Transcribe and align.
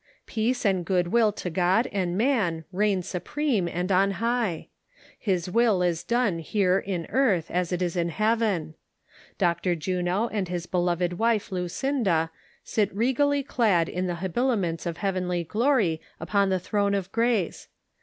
Peace 0.25 0.65
and 0.65 0.83
good 0.83 1.09
will 1.09 1.31
to 1.33 1.51
God 1.51 1.87
and 1.91 2.17
man 2.17 2.65
reign 2.71 3.03
supreme 3.03 3.67
and 3.67 3.91
on 3.91 4.13
high! 4.17 4.69
His 5.19 5.47
will 5.47 5.83
is 5.83 6.03
done 6.03 6.39
here, 6.39 6.79
in 6.79 7.05
earth, 7.11 7.51
as 7.51 7.71
it 7.71 7.83
is 7.83 7.95
in 7.95 8.09
heaven 8.09 8.73
I 8.73 9.33
Dr. 9.37 9.75
Juno 9.75 10.27
and 10.29 10.47
his 10.47 10.65
beloved 10.65 11.19
wife, 11.19 11.51
Lueinda, 11.51 12.31
sit 12.63 12.91
regally 12.95 13.43
clad 13.43 13.87
in 13.87 14.07
the 14.07 14.15
habilaments 14.15 14.87
of 14.87 14.97
heavenly 14.97 15.43
glory 15.43 16.01
upon 16.19 16.49
the 16.49 16.59
throne 16.59 16.95
of 16.95 17.11
grace 17.11 17.67